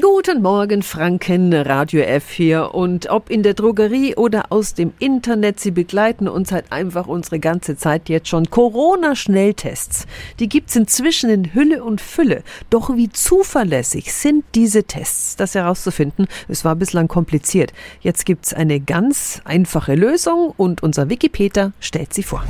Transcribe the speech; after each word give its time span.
Guten 0.00 0.42
Morgen, 0.42 0.82
Franken, 0.82 1.54
Radio 1.54 2.02
F 2.02 2.30
hier. 2.30 2.74
Und 2.74 3.10
ob 3.10 3.30
in 3.30 3.44
der 3.44 3.54
Drogerie 3.54 4.16
oder 4.16 4.50
aus 4.50 4.74
dem 4.74 4.92
Internet, 4.98 5.60
Sie 5.60 5.70
begleiten 5.70 6.26
uns 6.26 6.50
halt 6.50 6.72
einfach 6.72 7.06
unsere 7.06 7.38
ganze 7.38 7.76
Zeit 7.76 8.08
jetzt 8.08 8.26
schon. 8.28 8.50
Corona-Schnelltests, 8.50 10.06
die 10.40 10.48
gibt's 10.48 10.74
inzwischen 10.74 11.30
in 11.30 11.54
Hülle 11.54 11.84
und 11.84 12.00
Fülle. 12.00 12.42
Doch 12.70 12.96
wie 12.96 13.08
zuverlässig 13.08 14.12
sind 14.12 14.44
diese 14.56 14.82
Tests? 14.82 15.36
Das 15.36 15.54
herauszufinden, 15.54 16.26
es 16.48 16.64
war 16.64 16.74
bislang 16.74 17.06
kompliziert. 17.06 17.72
Jetzt 18.00 18.26
gibt's 18.26 18.52
eine 18.52 18.80
ganz 18.80 19.42
einfache 19.44 19.94
Lösung 19.94 20.54
und 20.56 20.82
unser 20.82 21.08
Wikipedia 21.08 21.72
stellt 21.78 22.12
sie 22.12 22.24
vor. 22.24 22.42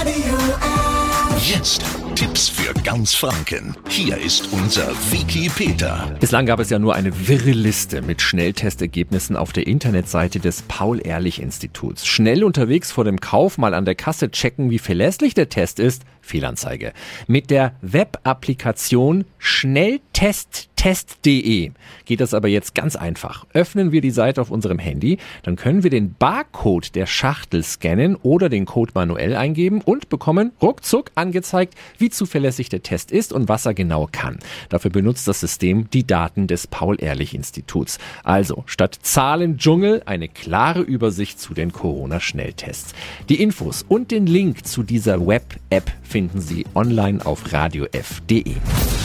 Radio 0.00 0.34
F. 0.34 1.48
Jetzt 1.48 1.95
Tipps 2.16 2.48
für 2.48 2.72
ganz 2.82 3.12
Franken. 3.14 3.76
Hier 3.90 4.16
ist 4.16 4.50
unser 4.50 4.88
Wiki 5.10 5.50
Peter. 5.54 6.16
Bislang 6.18 6.46
gab 6.46 6.60
es 6.60 6.70
ja 6.70 6.78
nur 6.78 6.94
eine 6.94 7.28
wirre 7.28 7.50
Liste 7.50 8.00
mit 8.00 8.22
Schnelltestergebnissen 8.22 9.36
auf 9.36 9.52
der 9.52 9.66
Internetseite 9.66 10.40
des 10.40 10.62
Paul-Ehrlich-Instituts. 10.62 12.06
Schnell 12.06 12.42
unterwegs 12.42 12.90
vor 12.90 13.04
dem 13.04 13.20
Kauf 13.20 13.58
mal 13.58 13.74
an 13.74 13.84
der 13.84 13.96
Kasse 13.96 14.30
checken, 14.30 14.70
wie 14.70 14.78
verlässlich 14.78 15.34
der 15.34 15.50
Test 15.50 15.78
ist. 15.78 16.04
Fehlanzeige. 16.22 16.94
Mit 17.26 17.50
der 17.50 17.74
Web-Applikation 17.82 19.26
Schnelltesttest.de 20.86 21.72
geht 22.04 22.20
das 22.20 22.32
aber 22.32 22.46
jetzt 22.46 22.76
ganz 22.76 22.94
einfach. 22.94 23.44
Öffnen 23.52 23.90
wir 23.90 24.00
die 24.00 24.12
Seite 24.12 24.40
auf 24.40 24.52
unserem 24.52 24.78
Handy, 24.78 25.18
dann 25.42 25.56
können 25.56 25.82
wir 25.82 25.90
den 25.90 26.14
Barcode 26.14 26.94
der 26.94 27.06
Schachtel 27.06 27.64
scannen 27.64 28.14
oder 28.14 28.48
den 28.48 28.66
Code 28.66 28.92
manuell 28.94 29.34
eingeben 29.34 29.80
und 29.80 30.08
bekommen 30.08 30.52
ruckzuck 30.62 31.10
angezeigt, 31.16 31.74
wie 31.98 32.08
zuverlässig 32.08 32.68
der 32.68 32.84
Test 32.84 33.10
ist 33.10 33.32
und 33.32 33.48
was 33.48 33.66
er 33.66 33.74
genau 33.74 34.08
kann. 34.10 34.38
Dafür 34.68 34.92
benutzt 34.92 35.26
das 35.26 35.40
System 35.40 35.90
die 35.90 36.06
Daten 36.06 36.46
des 36.46 36.68
Paul-Ehrlich-Instituts. 36.68 37.98
Also 38.22 38.62
statt 38.66 38.96
Zahlendschungel 39.02 40.02
eine 40.06 40.28
klare 40.28 40.82
Übersicht 40.82 41.40
zu 41.40 41.52
den 41.52 41.72
Corona-Schnelltests. 41.72 42.94
Die 43.28 43.42
Infos 43.42 43.84
und 43.88 44.12
den 44.12 44.26
Link 44.26 44.64
zu 44.64 44.84
dieser 44.84 45.26
Web-App 45.26 45.90
finden 46.04 46.40
Sie 46.40 46.64
online 46.76 47.26
auf 47.26 47.52
radiof.de. 47.52 48.54